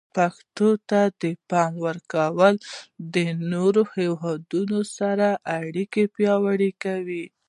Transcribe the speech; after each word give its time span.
پښتو 0.15 0.69
ته 0.89 1.01
د 1.21 1.23
پام 1.49 1.73
ورکول 1.87 2.53
د 3.13 3.15
نورو 3.51 3.81
هیوادونو 3.95 4.79
سره 4.97 5.27
اړیکې 5.59 6.03
پیاوړي 6.15 6.71
کوي. 6.83 7.25